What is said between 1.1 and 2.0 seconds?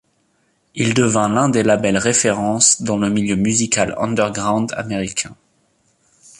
l'un des labels